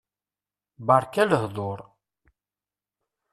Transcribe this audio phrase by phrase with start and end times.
[0.87, 1.79] Beṛka lehḍuṛ.